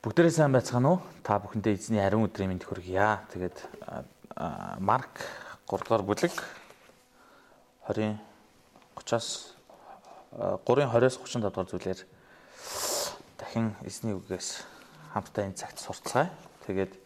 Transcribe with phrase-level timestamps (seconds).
[0.00, 1.00] Бүгдээрээ сайн байцгаана уу?
[1.20, 3.20] Та бүхэндээ эзний ариун өдрийн мэнд хүргье.
[3.36, 3.68] Тэгээд
[4.80, 5.12] Марк
[5.68, 6.32] 3 дугаар бүлэг
[7.84, 8.16] 20
[8.96, 9.52] 30-аас
[10.64, 12.00] 3-ын 20-оос 35 дугаар зүйлээр
[13.36, 14.64] дахин эзний үгээс
[15.12, 16.32] хамтдаа энэ цагт сурцгаая.
[16.64, 16.96] Тэгээд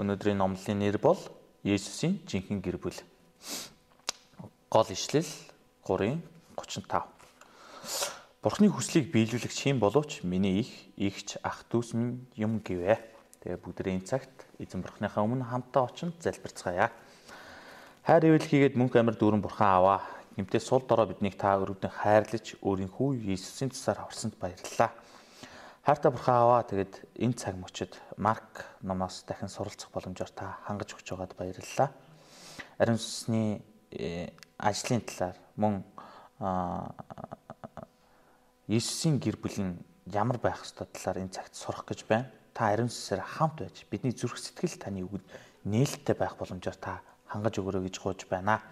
[0.00, 1.20] өнөөдрийн номлын нэр бол
[1.60, 2.96] Есүсийн жинхэнэ гэр бүл.
[4.72, 5.28] Гол ишлэл
[5.84, 6.24] 3-ын
[6.56, 7.13] 35.
[8.44, 10.68] Бурхны хүслийг биелүүлэх чим боловч миний их
[11.00, 13.00] ихч ах дүүс минь юм гэвэ.
[13.40, 16.92] Тэгээ бүгдээ энэ цагт эзэн бурхныхаа өмнө хамтаа очинд залбирцгаая.
[18.04, 20.04] Хайр ивэл хийгээд мөнх амар дүүрэн бурхан аваа.
[20.36, 24.92] Гэмтээ сул дорой биднийг та өрөвдөн хайрлаж өөрийн хүү Иесусийн цусаар аварсанд баярлалаа.
[25.88, 31.16] Хайртай бурхан аваа тэгээд энэ цаг мөчид Марк номоос дахин суралцах боломжоор та хангаж өгч
[31.16, 31.96] байгаад баярлалаа.
[32.76, 35.80] Ариун сүнсний э, ажлын талаар мөн
[38.64, 39.76] Иесусийн гэр бүл нь
[40.08, 42.32] ямар байх ёстой талаар энэ цагт сурах гэж байна.
[42.56, 45.26] Та ариун сүсээр хамт байж бидний зүрх сэтгэл таны үгэнд
[45.68, 48.64] нээлттэй байх боломжоор та хангаж өгөрөө гэж гуйж байна.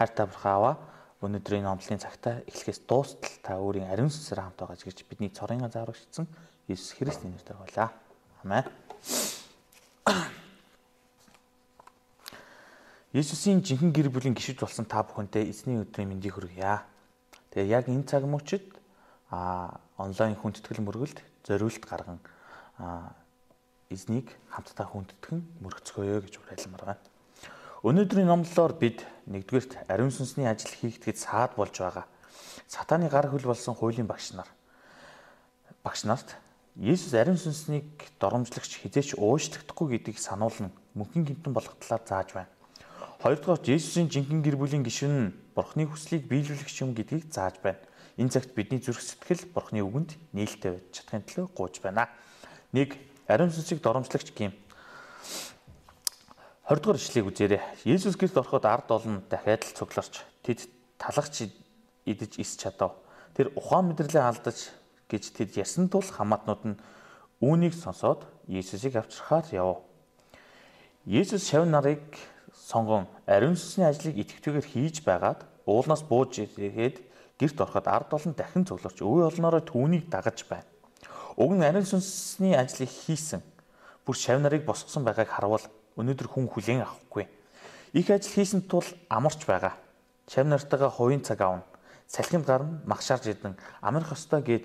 [0.00, 0.74] Хайртай бурхан аваа
[1.20, 6.24] өнөөдрийн номлын цагтаа эхлэхээс дуустал та өөрийн ариун сүсээр хамт байгаа гэж бидний цорын азаарвчсан
[6.72, 7.88] Иесус Христийн нэрээр болоо.
[8.40, 8.64] Амен.
[13.12, 16.84] Иесусийн жинхэнэ гэр бүлийн гишүүд болсон та бүхэнтэй эзний өдрийн мэндийг хүргье.
[17.52, 18.76] Тэгээ яг энэ цаг мөчид
[19.30, 22.18] а онлайн хүндэтгэл мөргөлд зориулт гарган
[23.90, 27.04] эзнийг хамтдаа хүндэтгэн мөргөцгөөё гэж уриалмаар байна.
[27.86, 32.06] Өнөөдрийн номлолоор бид нэгдүгээрт ариун сүнсний ажил хийгдэхэд саад болж байгаа.
[32.66, 34.50] Сатаны гар хөл болсон хуулийн багш нар
[35.86, 36.34] багш нарт
[36.76, 37.88] Есүс ариун сүнснийг
[38.20, 42.52] доромжлогч хизээч уушлагдахгүй гэдгийг сануулна мөнхийн гинтэн болох талаар зааж байна.
[43.22, 47.80] Хоёрдугаар Есүсийн жинхэнэ гэр бүлийн гишүүн Бурхны хүслийг биелүүлэх юм гэдгийг зааж байна.
[48.16, 52.08] Энэ цагт бидний зүрх сэтгэл Бурхны үгэнд нээлттэй байж чадахын төлөө гуйж байна.
[52.72, 52.96] Нэг
[53.28, 54.56] ариун сүнсийг доромжлагч гин
[56.66, 57.62] 20 дугаар ишлэгийг үзээрэй.
[57.86, 60.66] Есүс гэрт ороход ард олон дахиад л цугларч тэд
[60.98, 61.46] талахч
[62.08, 62.98] идэж ис чадав.
[63.38, 64.74] Тэр ухаан мэдрэлээ алдаж
[65.06, 66.80] гэж тэд ясан тул хамаатнууд нь
[67.38, 69.86] үүнийг сонсоод Есүсийг авчрахаар яв.
[71.06, 72.02] Есүс шав нарыг
[72.50, 77.05] сонгон ариун сүнсний ажлыг итгэвтэйгээр хийж байгаад уулнаас бууж ирээд
[77.40, 80.64] гэрт ороход ард олон дахин цугларч өвөө олноороо түүнийг дагаж байна.
[81.36, 83.44] Уг нь ариун сүнсний ажлыг хийсэн
[84.08, 85.64] бүр шав нарыг босгосон байгааг харвал
[86.00, 87.28] өнөөдөр хүн хүлээн авахгүй.
[87.92, 89.76] Их ажил хийсэн тул амарч байгаа.
[90.28, 91.64] Шав нартайгаа хувийн цаг аавна.
[92.08, 94.64] Салхинд гарна, магшаарж идэн амрах ёстой гэд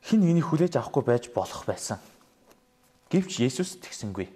[0.00, 1.98] хин хэнийг хүлээж авахгүй байж болох байсан.
[3.10, 4.30] Гэвч Есүс тэгсэнгүй.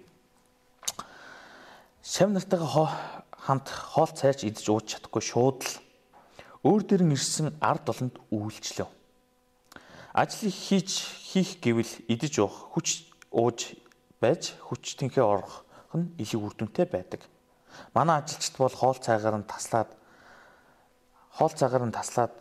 [2.03, 2.93] Шав нартайгаа
[3.37, 5.88] хамт хоол цайрч идэж ууж чадахгүй шууд л
[6.63, 8.89] өөр дэрэн ирсэн ард олонд үйлчлэв.
[10.13, 10.89] Ажлыг хийж
[11.31, 13.77] хийх гэвэл идэж уух, хүч ууж
[14.19, 15.63] байж хүч тэнхээ орох
[15.95, 17.23] нь илүү үр дүнтэй байдаг.
[17.95, 19.89] Манай ажилчид бол хоол цайгаар нь таслаад
[21.39, 22.33] хоол цагаар нь таслаад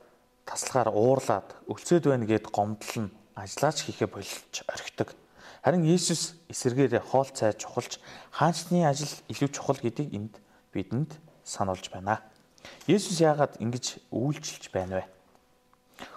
[0.43, 5.15] таслагаар уурлаад өлцөөд байна гэд гомдлон ажиллаач хийхэ болж орхидог.
[5.63, 8.03] Харин Есүс эсэргээр хоол цай чухалч
[8.35, 10.35] хаанчны ажил илүү чухал гэдгийг энд
[10.75, 11.15] бидэнд
[11.45, 12.25] сануулж байна.
[12.89, 15.05] Есүс яагаад ингэж үйлчилж байна вэ?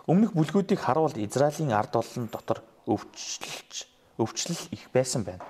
[0.08, 3.88] Өмнөх бүлгүүдийг харуул Израилийн ард олон дотор өвчлөлж
[4.18, 5.44] өвчлөл их байсан байна.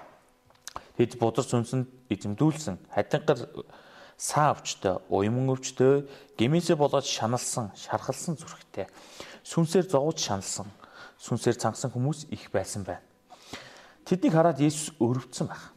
[0.97, 3.39] Тэд бузар сүнсэнд эзэмдүүлсэн хадингар
[4.21, 6.05] саа өвчтөй, уйман өвчтөй,
[6.37, 8.85] гимээсээ болоод шаналсан, шархалсан зүрхтэй.
[9.41, 10.69] Сүнсээр зовж шаналсан,
[11.17, 13.01] сүнсээр цангасан хүмүүс их байсан байна.
[14.05, 15.73] Тэднийг хараад Есүс өрөвдсөн байх.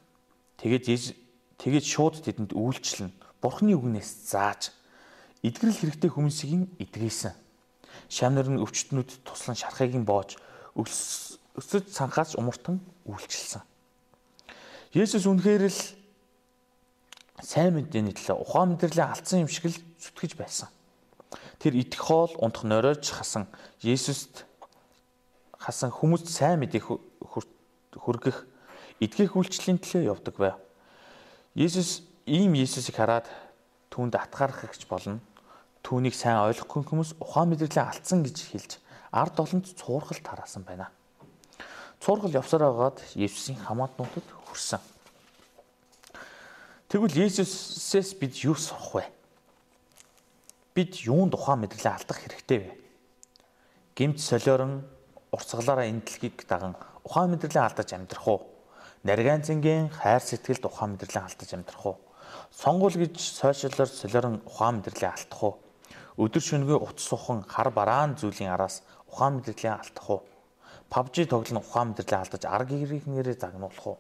[0.61, 1.17] Тэгээд
[1.57, 4.77] тэгээд шууд тэдэнд үйлчлэн Бурхны үгнээс зааж
[5.45, 7.37] эдгэрэл хэрэгтэй хүмүүсийн эдгээсэн.
[8.09, 10.41] Шамнар нь өвчтнүүд туслан шархыг нь боож
[10.75, 13.61] өсөж цанхаас умартан үйлчилсэн.
[14.97, 15.81] Есүс үнэхээр л
[17.45, 20.69] сайн мэдээний төлөө ухаан мэдрэлийн алдсан юм шиг л зүтгэж байсан.
[21.61, 23.47] Тэр идэх хоол, унтах нойрооч хасан
[23.85, 24.49] Есүст
[25.59, 26.89] хасан хүмүүст сайн мэдээх
[27.99, 28.47] хүргэх
[29.03, 30.55] эдгэх үйлчлэлийн төлөө явдаг бай.
[31.55, 33.27] Есүс ийм Есүсийг хараад
[33.91, 35.21] түүнд атгаархагч болно.
[35.85, 38.73] Түүнийг сайн ойлгохгүй хүмүүс ухаан мэдрэлийн алдсан гэж хэлж
[39.13, 40.89] ард олонд цуурхал тараасан байна.
[42.01, 44.81] Цуурхал явсараа байгаад Есүсийн хамаатнуудад хүрсэн.
[46.89, 49.05] Тэгвэл Есүсээс бид юу сурах вэ?
[50.73, 52.73] Бид юунд ухаан мэдрэлээ алдах хэрэгтэй вэ?
[53.93, 54.89] Гэмт солиорон
[55.37, 58.41] урсгалаараа энэ дэлхийг даган ухаан мэдрэлээ алдаж амьдрах уу?
[59.05, 61.97] Нарийн зэнгийн хайр сэтгэлд ухаан мэдрэлээ алдаж амьдрах уу?
[62.57, 65.55] Сонгуул гэж сошиалор солиорон ухаан мэдрэлээ алдах уу?
[66.15, 70.23] Өдөр шөнөгүй утас сухан хар бараан зүйлийн араас ухаан мэдрэлээ алдах уу?
[70.87, 73.99] PUBG тоглоно ухаан мэдрэлийн алдаж арга гэрийнхнэрээ загнуулах уу?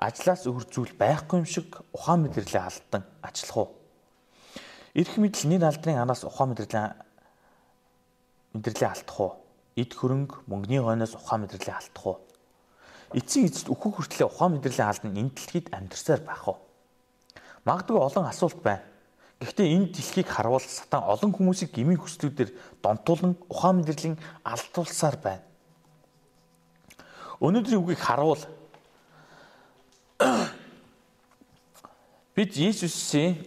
[0.00, 3.68] Ажлаас өөр зүйл байхгүй юм шиг ухаан мэдрэлийн алдан ажиллах уу?
[4.96, 6.96] Ирэх мэдл нэг алдрын анаас ухаан мэдрэлийн
[8.56, 9.32] мэдрэлийн алдах уу?
[9.76, 12.16] Эд хөрөнгө мөнгөний хойноос ухаан мэдрэлийн алдах уу?
[13.12, 16.56] Эцсийн эцэст өөхөх хүртлээр ухаан мэдрэлийн алдан энэ дэлхийд амьдарсаар байх уу?
[17.68, 18.80] Магадгүй олон асуулт байна.
[19.38, 22.50] Гэхдээ энэ дэлхийг харуул сатан олон хүмүүсийг гмийн хүслүүдээр
[22.82, 25.46] донтуулан ухаан мэдрэлийн алдуулсаар байна.
[27.38, 28.42] Өнөөдрийн үгийг харуул
[32.34, 33.38] бид Иесусийн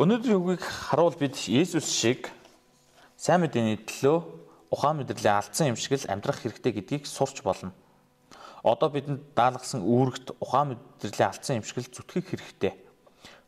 [0.00, 2.32] Өнөөдрийн үгийг харуул бид Есүс шиг
[3.20, 4.39] сайн мэдээний төлөө
[4.70, 7.74] ухаан мэдрэлийн алдсан юм шиг л амьдрах хэрэгтэй гэдгийг сурч болно.
[8.62, 12.74] Одоо бидэнд даалгасан үүрэгт ухаан мэдрэлийн алдсан юм шиг л зүтгэх хэрэгтэй.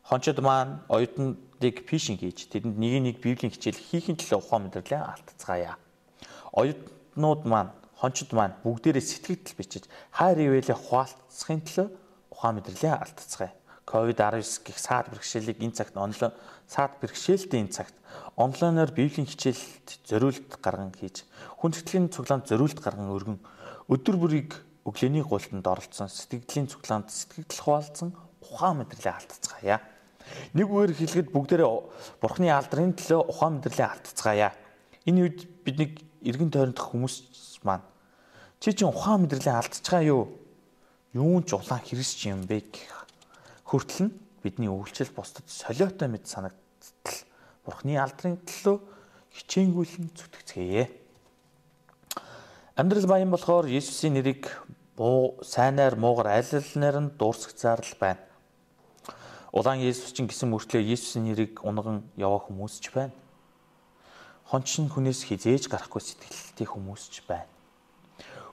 [0.03, 5.79] Хончид маань оюутнуудыг фишинг хийж тэдэнд нэг нэг библийн хичээл хийхин төлөө ухаан мэдрэлийн алдцгаая.
[6.51, 11.87] Оюутнууд маань хончид маань бүгдээрээ сэтгэгдэл бичиж хайр ивэлээ хуваалцахын төлөө
[12.35, 13.55] ухаан мэдрэлийн алдцгаая.
[13.85, 16.31] COVID-19 гих саад бэрхшээлийг энэ цагт онлайн
[16.67, 17.95] саад бэрхшээлтэй энэ цагт
[18.39, 21.27] онлайнаар библийн хичээлд зориулт гарган хийж
[21.59, 23.39] хүн сэтгэлийн цуглаанд зориулт гарган өргөн
[23.91, 24.51] өдөр бүрийг
[24.87, 29.79] өглөөний гуйлтанд оролцсон сэтгэлийн цуглаанд сэтгэл хуваалцсан ухаан мэдрэлийн алдцгаая.
[30.55, 31.69] Нэг үгээр хэлэхэд бүгдээрээ
[32.19, 34.51] бурхны алдрын төлөө ухаан мэдрэлийн алдцгаая.
[35.07, 37.15] Энэ үед бидний эргэн тойрондох хүмүүс
[37.63, 37.83] маань
[38.59, 40.39] чи чинь ухаан мэдрэлийн алдцгаа юу?
[41.15, 43.02] Юун ч улаан хэрэгсч юм бэ гэх
[43.73, 44.13] хүртэл нь
[44.45, 47.17] бидний үйлчлэл бусдад солиотой мэд санагдтал
[47.65, 48.77] Бурхны алдрын төлөө
[49.33, 50.85] хичээнгүйлэн зүтгэцгээе.
[52.77, 54.45] Амьдрал баян болохоор Есүсийн нэрийг
[54.93, 58.21] буу сайнаар муугар аль алинаар нь дуурсагцаар л байна.
[59.49, 63.17] Улаан Есүс чинь гисэн мөртлөө Есүсийн нэрийг унган яваа хүмүүс ч байна.
[64.53, 67.49] Хончин хүнээс хизээж гарахгүй сэтгэлтэй хүмүүс ч байна.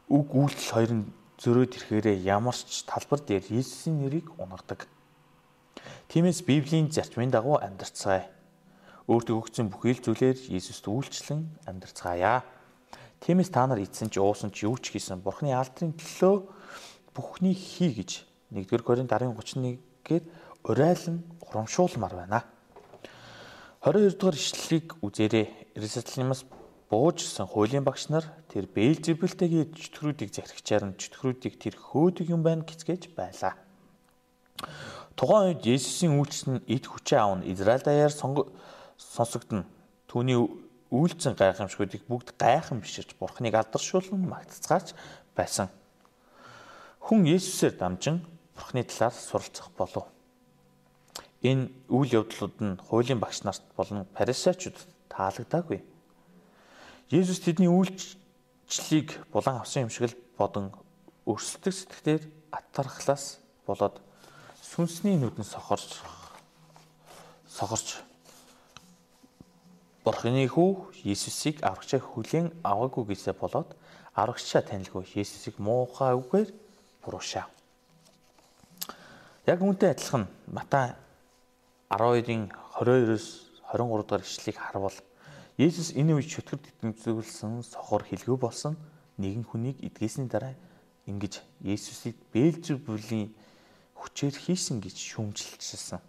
[0.09, 1.13] Үг үйлдэл хоёр нь
[1.45, 4.89] зөрөөд ирэхээрээ ямар ч талбар дээр Есүсийн нэрийг унгадаг.
[6.11, 8.27] Тиймээс Библийн зарчмын дагуу амьдарцгаая
[9.07, 12.43] өөртөө өгсөн бүхий л зүйлээр Иесуст үйлчлэн амьдарцгаая.
[13.23, 17.95] Тиймээс та нар эзэн ч уусан ч юу ч хийсэн Бурхны алдрын төлөө бүхнийг хий
[17.95, 20.25] гэж 1-р Коринт 10:31-гээр
[20.67, 22.43] урайлан урамшуулмаар байна.
[23.87, 25.47] 22 дугаар ишлэлийг үзээрэй.
[25.79, 26.43] Иерусалимаас
[26.91, 33.15] буужсан хуулийн багш нар тэр Бээлзебултэйгээ чөтгөрүүдийг захирагчаар нь чөтгөрүүдийг тэр хөөдөг юм байна гэцгээж
[33.15, 33.55] байлаа.
[35.17, 39.65] Тухайн үед Есүсийн үйлчлэл нь эд хүчээ аавн Израиль даяар сонсогдно.
[40.11, 40.39] Түүний
[40.91, 44.95] үйлцэн гайхамшгуудыг бүгд гайхан биширч бурхныг алдаршуулан магтцгаач
[45.39, 45.71] байсан.
[47.01, 48.27] Хүн Есүсээр дамжин
[48.59, 50.11] бурхны талаар суралцах болов.
[51.47, 54.77] Энэ үйл явдлууд нь хуулийн багш нарт болон фарисеучуд
[55.09, 55.81] таалагдаагүй.
[57.09, 60.75] Есүс тэдний үйлчлэлийг булан авсан юм шиг л бодон
[61.25, 62.23] өрсөлдөг сэтгэлээр
[62.53, 64.03] атархлаас болоод
[64.71, 65.99] сүнсний нүдэн сохорч
[67.51, 67.99] сохорч
[70.07, 73.75] Бурхны хүү Есүсийг аврагчаа хүлээн аваагүй гэсээ болоод
[74.15, 76.55] аврагчаа танилгүй Есүсийг муухай үгээр
[77.03, 77.51] буруушаа.
[79.51, 80.95] Яг үүнтэй адилхан Матай
[81.91, 83.27] 12-ын 22-оос
[83.75, 84.99] 23 дахь ишлэгийг харвал
[85.59, 88.79] Есүс энэ үе чөтгөр тэтгэмзүүлсэн сохор хэлгүй болсон
[89.19, 90.55] нэгэн хүнийг эдгээсний дараа
[91.11, 93.35] ингэж Есүсийг Бээлзебулийн
[94.01, 96.01] хүчээр хийсэн гэж шүүмжилчихсэн.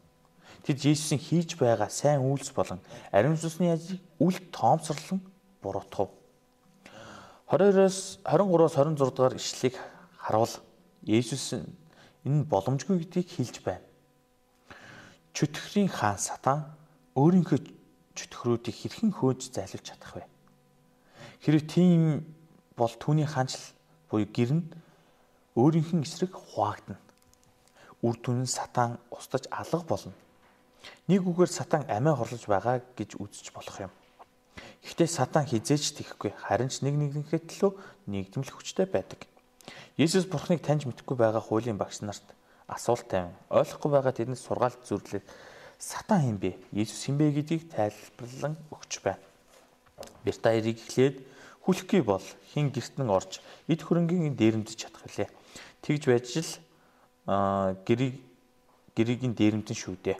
[0.63, 2.79] Тэд Есүсийн хийж байгаа сайн үйлс болон
[3.11, 5.19] ариун сүнсний ажийг үл тоомсорлон
[5.59, 6.09] буруутгав.
[7.51, 9.75] 22-оос 23-оос 26 дугаар ишлэгийг
[10.15, 10.53] харуул
[11.03, 11.59] Есүс
[12.23, 13.83] энэ боломжгүй гэдгийг хэлж байна.
[15.35, 16.71] Чөтгөрийн хаан сатан
[17.17, 17.59] өөрийнхөө
[18.15, 20.23] чөтгөрүүдийг хэрхэн хөөж зайлуулж чадах вэ?
[21.43, 22.23] Хэрэг тийм
[22.77, 23.59] бол түүний хаанчл
[24.07, 24.65] буюу гэр нь
[25.57, 27.01] өөрийнх нь эсрэг хуваагдана.
[28.01, 30.13] Үр дүн нь сатан устж алга болно.
[31.07, 33.93] Нэг үгээр сатан амиа хорлож байгаа гэж үзэж болох юм.
[34.81, 37.71] Гэхдээ сатан хизээч тийхгүй харин ч нэг нэгнийхээ төлөө
[38.09, 39.29] нэгдмэл хүчтэй байдаг.
[40.01, 42.25] Есүс Бурхныг таньж мэдхгүй байгаа хуулийн багш нарт
[42.65, 45.25] асуулт тавин ойлгохгүй байгаа тэднээс сургаалт зүрлээд
[45.77, 46.51] сатан хэм бэ?
[46.73, 49.21] Есүс хэм бэ гэдгийг тайлбарлан өгч байна.
[50.25, 51.21] Бэрта эрийг эхлээд
[51.61, 53.37] хүлэхгүй бол хин гертэн орж
[53.69, 55.29] эд хөрөнгийн дээрэмдэж чадах билээ.
[55.85, 56.51] Тэгж байж л
[57.87, 58.15] гэрийг
[58.95, 60.19] гэрийн дээрэмдэн шүү дээ.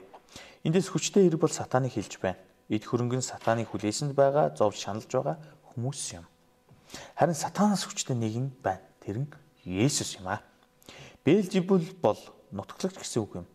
[0.64, 2.40] Эндээс хүчтэй хэрэг бол сатаныг хэлж байна.
[2.72, 5.36] Эд хөрөнгө нь сатаныг хүлээсэнд байгаа, зов шаналж байгаа
[5.74, 6.24] хүмүүс юм.
[7.18, 8.80] Харин сатанаас хүчтэй нэг нь байна.
[9.04, 9.28] Тэр нь
[9.66, 10.40] Есүс юм аа.
[11.24, 12.18] Бээлжибүл бол
[12.50, 13.46] нутаглагч гэсэн үг юм.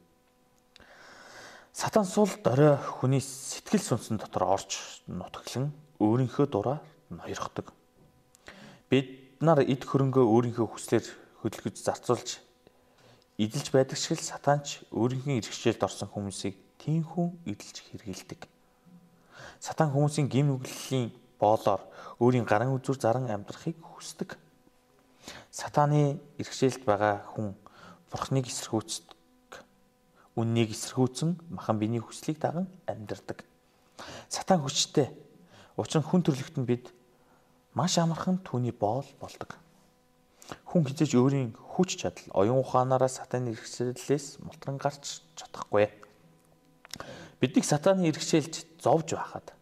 [1.73, 7.73] Сатан сул дорой хүний сэтгэл сүнсэн дотор орж нутаглан өөрийнхөө дураар ноёрхдог.
[8.89, 11.05] Бид нар эд хөрөнгөө өөрийнхөө хүслээр
[11.43, 12.46] хөдөлгөж зарцуулж
[13.37, 18.41] эдэлж байдаг шиг сатанч өөрийнхөө иргэшээлд орсон хүмүүсийг тийхүү эдэлж хэрэгэлдэг.
[19.61, 21.85] Сатан хүмүүсийн гим нүглийн боолоор
[22.17, 24.37] өөрийн гарын үзүр заран амьдрахыг хүсдэг.
[25.53, 27.53] Сатаны иргэшээлд байгаа хүн
[28.09, 29.17] бурхныг эсэргүүцдэг
[30.37, 33.41] үннийг эсэргүүцэн махан биений хүслийг даган амьдардаг.
[34.29, 35.09] Сатан хүчтэй.
[35.77, 36.93] Учир нь хүн төрлөخت нь бид
[37.73, 39.57] маш амархан түүний боол болдог.
[40.69, 45.93] Хүн хизээж өөрийн хүч чадал, оюун ухаанаараа сатаны иргэшээлээс мултран гарч чадахгүй.
[47.37, 49.53] Биднийг сатаны иргэшээлж зовж байхад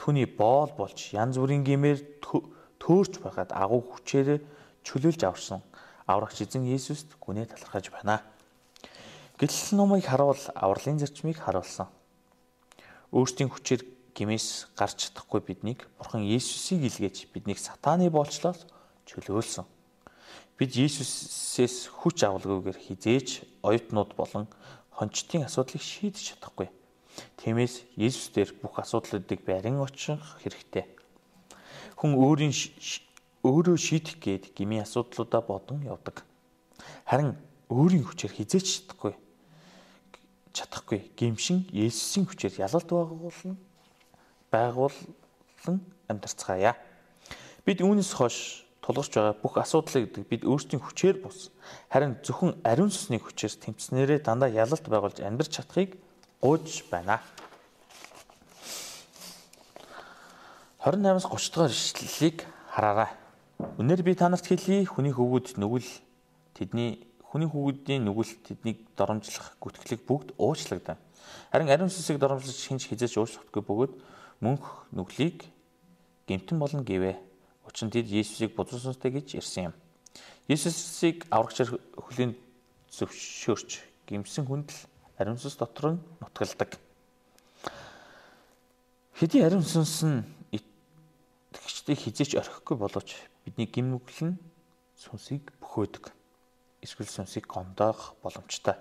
[0.00, 4.40] түүний боол болж янз бүрийн гимээр төөрч байхад агуу хүчээр
[4.80, 5.60] чөлөөлж аварсан
[6.06, 8.22] аврагч эзэн Есүст гүнээ талархаж байна.
[9.36, 11.90] Гэтэл номыг харуул авралын зарчмыг харуулсан.
[13.12, 13.82] Өөрсдийн хүчээр
[14.14, 18.64] гимээс гарч чадахгүй биднийг Бурхан Есүсийг илгээж биднийг сатааны боолчлоос
[19.04, 19.75] чөлөөлсөн.
[20.56, 23.28] Бид Есүсээс хүч авалгүйгээр хизээж
[23.60, 24.48] оюутнууд болон
[24.96, 26.72] хончтын асуудлыг шийдэж чадахгүй.
[27.36, 30.88] Тиймээс Есүс дээр бүх асуудлуудыг барин очих хэрэгтэй.
[32.00, 32.52] Хүн өөрийн
[33.44, 36.24] өөрөө шийдэх гээд гмийн асуудлуудаа бодон явдаг.
[37.04, 37.36] Харин
[37.68, 39.14] өөрийн хүчээр хизээж чадахгүй
[40.56, 43.56] чадахгүй гимшин Есүсийн хүчээр ялалт байгуулна
[44.48, 45.76] байгуулан
[46.08, 46.72] амьдарцгаая.
[47.68, 51.50] Бид үүнээс хойш тулгарч байгаа бүх асуудлыг бид өөрсдийн хүчээр бус
[51.90, 55.98] харин зөвхөн ариун сүнсний хүчээр тэмцснээрээ дандаа ялалт байгуулж амьдарч чадахыг
[56.38, 57.18] гуйж байна.
[60.86, 63.10] 28-аас 30 дугаар ишлэлийг хараарай.
[63.82, 65.90] Өнөөдөр би та нарт хэлье хүний хөвгүүд нүгэл
[66.54, 67.02] тэдний
[67.36, 70.96] Хүний хүүгүүдийн нүгэлт тэднийг доромжлох гүтгэлэг бүгд уучлагдав.
[71.52, 73.92] Харин ариун сүнсийг доромжлож хинч хизээж уучлахгүй бөгөөд
[74.40, 75.44] мөнх нүглийг
[76.30, 77.18] гэмтэн болон гэвэ.
[77.76, 79.74] Учир нь тэд Есүсийг бузар сүнстэй гэж ирсэн юм.
[80.48, 82.32] Есүсийг аврагчаар хөлийн
[82.88, 84.80] зөвшөөрч гимсэн хүнд л
[85.20, 86.80] ариун сүнс дотор нь нутгалдаг.
[89.12, 90.24] Хэдий ариун сүнс нь
[90.56, 93.12] итгэгчдийг хизээч орхихгүй боловч
[93.44, 94.40] бидний гим нүгэл нь
[94.96, 96.16] сүнсийг бөхөөдөг
[96.80, 98.80] эсвэл сүнсийг гомдоох боломжтой.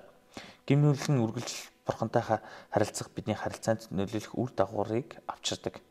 [0.71, 2.39] Гимнүүлэн үргэлж бурхантайхаа
[2.71, 5.83] харилцах бидний харилцаанд нөлөөлөх үр дагаврыг авчирдаг.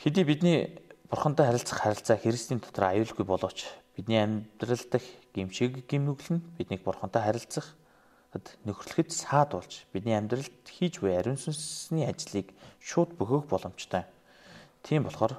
[0.00, 0.80] Хэдий бидний
[1.12, 5.04] бурхантай харилцах харилцаа Христийн дотор аюулгүй боловч бидний амьдрал дах
[5.36, 7.76] гимшиг гимнүгэл нь биднийг бурхантай харилцах
[8.64, 12.48] нөхөрлөхөд саад болж бидний амьдралд хийж буй ариун сүнсний ажлыг
[12.80, 14.08] шууд бөхөх боломжтой.
[14.80, 15.36] Тийм болохоор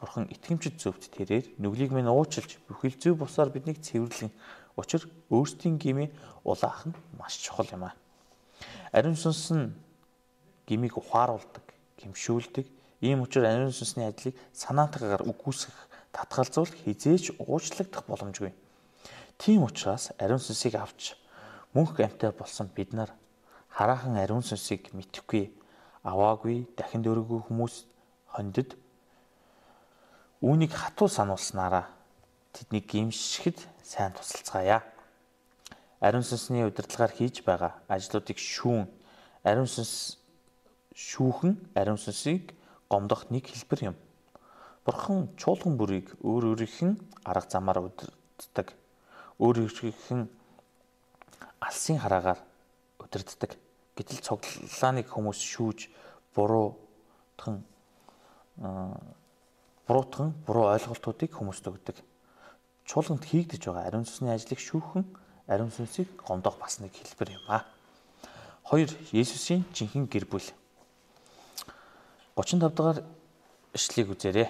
[0.00, 4.32] Бурхан итгэмжид зөвд тэрээр нүглийг минь уучлж бүхэл зөв бусаар биднийг цэвэрлэн
[4.72, 6.16] учир өөрсдийн гмийн
[6.48, 7.94] улаах нь маш чухал юм а.
[8.88, 9.76] Ариун сүнс нь
[10.64, 12.80] гмийг ухааруулдаг, гимшүүлдэг.
[13.02, 15.78] Ийм учраас ариун сүнсний ажлыг санаатаагаар үгүйсгэх,
[16.14, 18.54] татгалзуул хизээч уучлагдах боломжгүй.
[19.38, 21.18] Тийм учраас ариун сүнсийг авч
[21.74, 23.10] мөнх амтай болсон бид нар
[23.74, 25.50] хараахан ариун сүнсийг мэдхгүй,
[26.06, 27.84] аваагүй, дахин дөрөгүй хүмүүс
[28.30, 28.78] хондид
[30.42, 31.86] Үүнийг хатуу сануулснараа
[32.50, 34.82] тэднийг гимшихэд сайн тусалцгаая.
[36.02, 38.90] Ариун сүнсний удирдлагаар хийж байгаа ажлуудыг шүүн,
[39.46, 40.18] ариун сүнс
[40.98, 42.50] шүүхэн ариун сүнсийг
[42.92, 43.96] гомдох нэг хэлбэр юм.
[44.84, 48.76] Бурхан чуулган бүрийг өөр өөрийнх арга замаар удирддаг.
[49.40, 50.28] Өөр өөрийнх
[51.64, 52.40] алсын хараагаар
[53.00, 53.56] удирддаг.
[53.96, 55.88] Гэтэл цоглолааныг хүмүүс шүүж
[56.36, 57.64] буруутхан
[59.86, 61.96] буруутган буруу ойлголтуудыг хүмүүст өгдөг.
[62.84, 65.04] Чуулганд хийгдэж байгаа ариун сүнсний ажлыг шүүхэн
[65.48, 67.64] ариун сүнсийг гомдоох бас нэг хэлбэр юм а.
[68.66, 70.48] Хоёр Есүсийн жинхэнэ гэр бүл.
[72.34, 73.04] 35 дахь
[73.76, 74.48] ишлэгийг үзээрэй.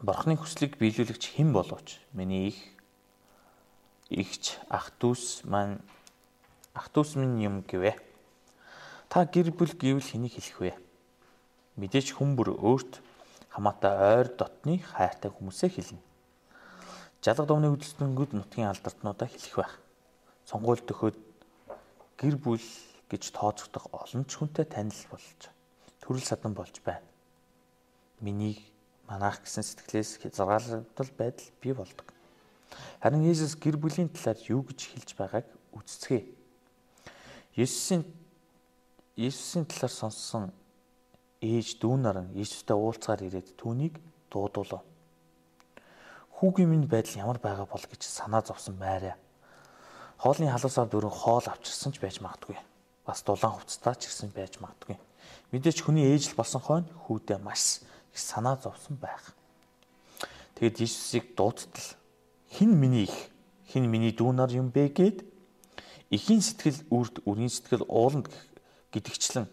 [0.00, 2.58] Бурхны хүслийг биелүүлэгч хэн боловч миний их
[4.08, 5.84] игч ах дүүс маань
[6.72, 7.92] ах дүүс минь юм гэвэ.
[9.12, 10.72] Та гэр бүл гэвэл хэнийг хэлэх вэ?
[11.76, 13.04] Мэдээж хүн бүр өөрт
[13.52, 16.00] хамаатай ойр дотны хайртай хүмүүсээ хэлнэ.
[17.20, 19.76] Жалга дугны хөдөлсөнгүүд нутгийн алдартнуудаа хэлэх байх.
[20.48, 21.20] Сонгуул төхөөд
[22.16, 22.64] гэр бүл
[23.12, 25.51] гэж тооцогдох олон ч хүнтэй танил болж
[26.02, 27.06] төрөл садан болж байна.
[28.20, 28.58] Миний
[29.06, 32.10] манайх гэсэн сэтгэлээс хязгаарлагдал байдал бий болдог.
[33.00, 36.26] Харин Есүс гэр бүлийн талаар юу гэж хэлж байгааг үздцгээе.
[37.56, 38.02] Есүсийн
[39.16, 40.44] Есүсийн талаар сонссон
[41.42, 44.00] ээж дүү нар нь Иесустай уулзгаар ирээд түүнийг
[44.32, 44.80] дуудуулав.
[46.38, 49.14] Хүүгийн минь байдал ямар байгаа бол гэж санаа зовсон байраа.
[50.22, 52.54] хоолны халуусаар дөрөн хоол авчирсан ч байж магадгүй.
[53.02, 54.94] Бас дулаан хувцастаа ч ирсэн байж магадгүй.
[55.52, 59.34] Мэдээч хүний ээжл болсон хойно хүүдээ маш их санаа зовсон байх.
[60.56, 61.96] Тэгэд Иесусыг дуудтал
[62.50, 63.16] хин миний их
[63.68, 65.18] хин миний дүүнар юм бэ гэд
[66.12, 68.28] эхийн сэтгэл үрд үрийн сэтгэл ууланд
[68.92, 69.48] гэдгчлэн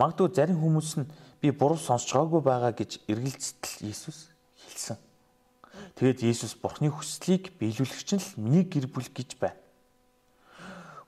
[0.00, 1.10] магадгүй зарим хүмүүс нь
[1.42, 4.30] би буруу сонсч байгаагүй байгаа гэж эргэлзтэл Иесус
[4.62, 4.96] хэлсэн.
[5.94, 9.58] Тэгэд Иесус Бурхны хүслийг биелүүлэгч нь л миний гэр бүл гэж байна.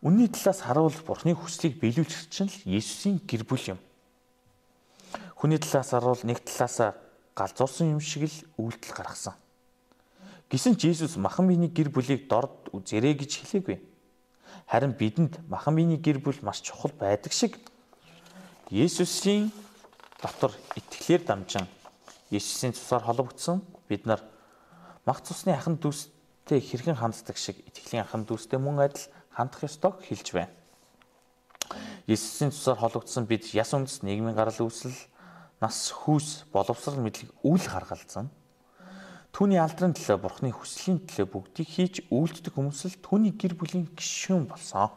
[0.03, 3.81] Үнний талаас харуул Бурхны хүслийг биелүүлэгч нь л Иесусийн гэр бүл юм.
[5.41, 7.01] Хүний талаас харуул нэг талаасаа
[7.33, 9.33] галзуурсан юм шиг л үйлдэл гаргасан.
[10.53, 13.81] Гисэн ч Иесус махан биений гэр бүлийг дорд үзэрэй гэж хэлээгүй.
[14.69, 17.57] Харин бидэнд махан биений гэр бүл маш чухал байдаг шиг
[18.69, 19.49] Иесусийн
[20.21, 21.65] дотор итгэлээр дамжин
[22.29, 24.21] Иесусийн цусаар холбогдсон бид нар
[25.09, 30.37] мах цусны ахан дүүстэй хэрхэн ханддаг шиг итгэлийн ахан дүүстэй мөн адил хандах ёстойг хэлж
[30.37, 30.53] байна.
[32.05, 34.93] Иесусийн цусаар холбогдсон бид яс үндэс нийгмийн гарал үүсэл
[35.61, 38.33] нас хүүс боловсрал мэдлэг үл харгалзан
[39.29, 44.49] түүний алдрын төлөө бурхны хүслийн төлөө бүгдийг хийж үйлддэг хүмүүс л түүний гэр бүлийн гишүүн
[44.49, 44.89] болсон.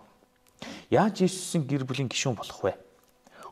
[0.88, 2.74] Яаж Иесусийн гэр бүлийн гишүүн болох вэ?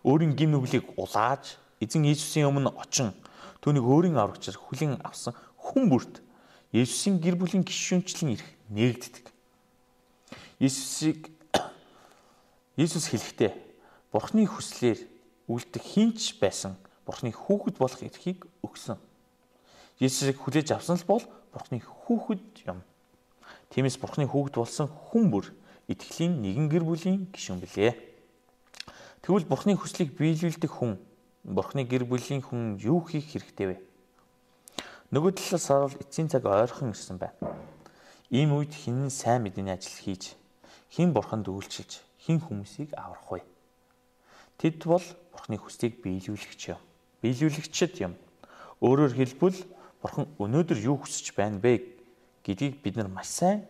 [0.08, 3.12] Өөрийн гин нүглийг улааж эзэн Иесусийн өмнө очин
[3.60, 6.24] түүнийг өөрийн аврагчаар хүлээн авсан хүн бүрт
[6.72, 9.26] Иесусийн гэр бүлийн гишүүнчлэн ирэх нээгддэг.
[10.64, 11.28] Иесусыг
[12.80, 13.52] Иесус хэлэхдээ
[14.16, 15.00] Бурхны хүслээр
[15.52, 18.98] үлдэх хинч байсан Бурхны хүүхэд болох эрхийг өгсөн.
[19.98, 22.86] Есүсийг хүлээж авсан л бол Бурхны хүүхэд юм.
[23.74, 25.50] Тиймээс Бурхны хүүхэд болсон хүн бүр
[25.90, 27.94] итгэлийн нэгэн гэр бүлийн гишүүн билээ.
[29.26, 31.02] Тэгвэл Бурхны хүслийг биелүүлдэг хүн
[31.42, 33.78] Бурхны гэр бүлийн хүн юу хийх хэрэгтэй вэ?
[35.10, 37.58] Нөгөө талаас харуул эцсийн цаг ойрхон ирсэн байна.
[38.30, 40.38] Ийм үед хин сайн мэдээний ажил хийж,
[40.88, 43.42] хин бурханд үйлчилж, хин хүмүүсийг аврах вэ?
[44.62, 45.04] Тэд бол
[45.34, 46.80] Бурхны хүслийг биелүүлэгч юм
[47.22, 48.14] биелүүлэгчд юм.
[48.82, 49.60] Өөрөөр хэлбэл
[50.02, 51.86] Бурхан өнөөдөр юу хүсэж байна бэ
[52.42, 53.70] гэдгийг бид нар маш сайн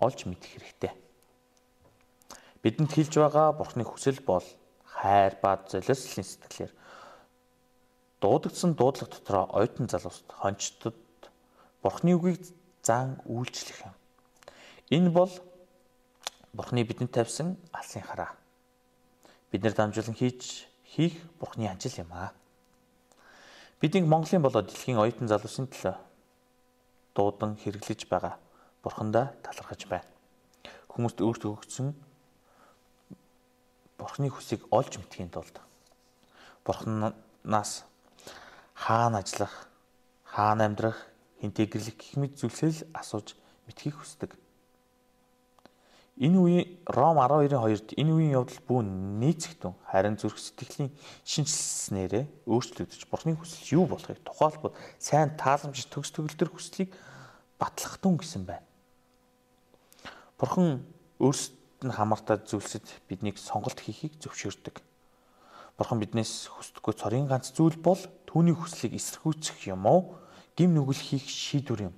[0.00, 0.92] олж мэдэх хэрэгтэй.
[2.64, 4.44] Бидэнд хэлж байгаа Бурханы хүсэл бол
[4.84, 6.72] хайр ба золиослын сэтгэлээр
[8.20, 10.96] дуудагдсан дуудлага дотроо оюутан залууст хончтод
[11.84, 12.42] Бурханы үгийг
[12.82, 13.94] заан үйлчлэх юм.
[14.90, 15.32] Энэ бол
[16.56, 18.32] Бурханы бидэнд тавьсан алсын хараа.
[19.52, 22.32] Бид нар дамжуулан хийж хийх Бурханы ажил юм аа.
[23.86, 25.94] Бидний Монголын болоод дэлхийн оюутан залуусын төлөө
[27.14, 28.34] дуудан хэрэглэж байгаа
[28.82, 30.10] бурхандаа талархаж байна.
[30.90, 31.94] Хүмүүст өөрт өгөгдсөн
[33.94, 35.62] бурхны хүсийг олж мэдхийн тулд
[36.66, 37.86] бурханаас
[38.74, 39.54] хаана ажиллах,
[40.34, 40.98] хаана амьдрах,
[41.38, 43.38] хинтээ гэрлэх гэх мэт зүйлсэл асууж
[43.70, 44.34] мэдхийг хүсдэг.
[46.16, 50.88] Энэ үеийн Ром 12:2-д энэ үеийн явдал бүүн нийцэгтэн харин зүрх сэтгэлийн
[51.28, 56.88] шинжилснээрээ өөрчлөгдөж Бурхны хүсэл юу болохыг тухайлбал сайн тааламж төгс төгөлдөр хүслийг
[57.60, 58.64] батлахтун гэсэн байна.
[60.40, 60.88] Бурхан
[61.20, 64.80] өөрсдөд нь хамаартай зүйлсэд биднийг сонголт хийхийг зөвшөөрдөг.
[65.76, 70.16] Бурхан биднээс хүсдэггүй цорын ганц зүйл бол түүний хүслийг эсэргүүцэх юм уу?
[70.56, 71.94] Гим нүгэл хийх шийдвэр юм.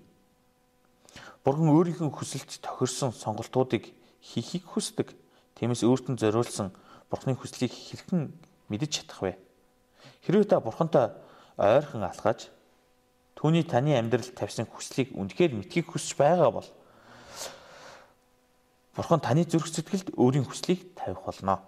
[1.47, 5.15] Бурхан өөрийнхөө хүсэлд тохирсон сонголтуудыг хийхийг хүсдэг.
[5.57, 6.75] Тиймээс өөртөө зориулсан
[7.11, 8.33] Бурхны хүслийг хэрхэн
[8.69, 9.33] мэдэж чадах вэ?
[10.23, 11.15] Хэрвээ та Бурхантай
[11.57, 12.53] ойрхон алхаж
[13.39, 16.69] түүний таны амьдралд тавьсан хүслийг үнэхээр мэдхийг хүсэж байгаа бол
[18.99, 21.63] Бурхан таны зүрх сэтгэлд өөрийн хүслийг тавих болно.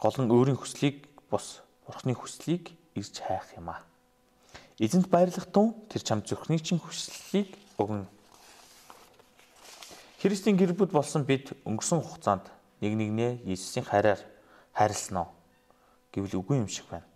[0.00, 3.84] Гол нь өөрийн хүслийг бус Бурхны хүслийг ирж хайх юм аа.
[4.80, 8.08] Эзэнт баярлах тун тэр чам зүрхний чинь хүслийг өгнө
[10.26, 12.50] Христийн гэр бүл болсон бид өнгөрсөн хугацаанд
[12.82, 14.18] нэг нэгнээ Иесусийн хайраар
[14.74, 15.30] хайрлсан уу
[16.10, 17.06] гэвэл үгүй юм шиг байна.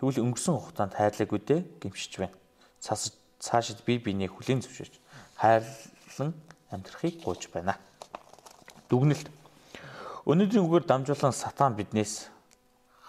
[0.00, 2.32] Тэгвэл өнгөрсөн хугацаанд хайрлаг үдэ гимшиж байна.
[2.80, 4.96] Цаас цаашид бие биенээ хүлээн зөвшөөрч
[5.36, 6.32] хайрлан
[6.72, 7.76] амьдрахыг гуйж байна.
[8.88, 9.28] Дүгнэлт.
[10.24, 12.32] Өнөөдрийн үгээр дамжуулан сатан биднээс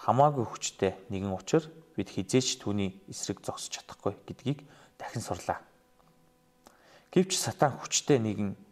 [0.04, 1.64] хамаагүй хүчтэй нэгэн учир
[1.96, 4.68] бид хизээч түүний эсрэг зогсож чадахгүй гэдгийг
[5.00, 5.64] дахин сурлаа.
[7.08, 8.67] Гэвч сатан хүчтэй нэгэн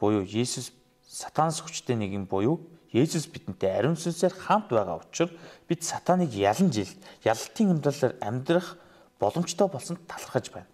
[0.00, 0.72] буюу Есүс
[1.06, 2.58] сатанас хүчтэй нэг юм буюу
[2.90, 5.30] Есүс бидэнтэй ариун сүнсээр хамт байгаа учраас
[5.68, 6.90] бид сатаныг ялан жил
[7.22, 8.74] ялалтын амьдралаар амьдрах
[9.20, 10.66] боломжтой болсон талархаж байна.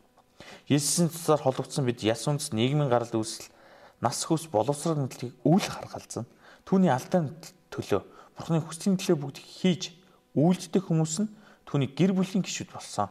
[0.70, 3.52] Есүсийн цусаар холбогдсон бид яс үндэс нийгмийн гарал үүсэл
[4.00, 6.24] нас хүс боловсрол мэдлэгийг үйл харгалзан
[6.64, 7.36] түүний алдааны
[7.68, 8.00] төлөө
[8.36, 9.96] Бурхны хүслийн төлөө бүгд хийж
[10.36, 11.32] үйлддэг хүмүүс нь
[11.64, 13.08] түүний гэр бүлийн гишүүд болсон.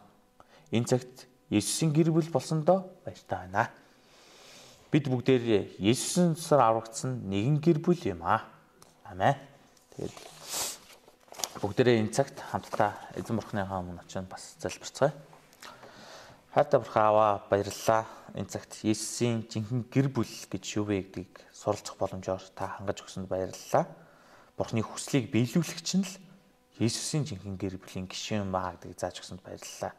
[0.70, 3.74] Энэ цагт Есүсийн гэр бүл болсондоо баяртай байна.
[4.96, 8.48] Бид бүгдээр цусаар аврагдсан нэгэн гэр бүл юм аа.
[9.04, 9.36] Амен.
[9.92, 10.16] Тэгээд
[11.60, 15.12] бүгдээрээ энэ цагт хамтдаа эзэн бурхныхаа өмнө очиод бас залбирцгаая.
[16.56, 18.08] Хайртай бурхан аваа баярлалаа.
[18.40, 23.28] Энэ цагт Есүсийн жинхэнэ гэр бүл гэж юу вэ гэдгийг суралцах боломжоор та хангаж өгсөнд
[23.28, 23.92] баярлалаа.
[24.56, 26.14] Бурхны хүслийг биелүүлэгч нь л
[26.80, 29.92] Есүсийн жинхэнэ гэр бүлийн гишүүн маа гэдгийг зааж өгсөнд баярлалаа.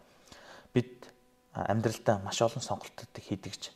[0.72, 1.12] Бид
[1.52, 3.75] амьдралдаа маш олон сонголтууд хийдэгч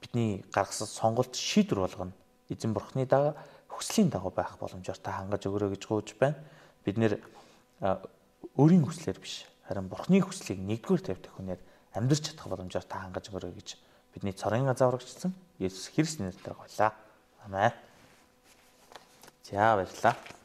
[0.00, 2.12] бидний гаргасан сонголт шийдвэр болгоно.
[2.48, 3.36] Эзэн бурхны дага
[3.68, 6.36] хүслийн дагуу байх боломжоор та хангаж өгөрөө гэж гуйж байна.
[6.84, 7.20] Бид нэр
[8.56, 11.60] өөрийн хүслээр биш харин бурхны хүслийг нэгдүгээр тавьдаг хүнээр
[11.94, 13.68] амьдрч чадах боломжоор та хангаж өгөрөө гэж
[14.16, 16.92] бидний цорын газаврагчсан Есүс Христ нэрээр гуйлаа.
[17.44, 17.72] Амен.
[19.44, 20.39] За баярлалаа.